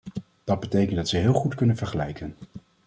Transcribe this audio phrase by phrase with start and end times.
[0.43, 2.35] Dat betekent dat ze heel goed kunnen vergelijken.